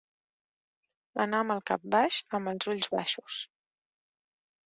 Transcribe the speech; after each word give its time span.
Anar 1.25 1.41
amb 1.43 1.53
el 1.57 1.61
cap 1.71 1.85
baix, 1.95 2.17
amb 2.39 2.51
els 2.53 2.69
ulls 2.73 2.89
baixos. 2.97 3.37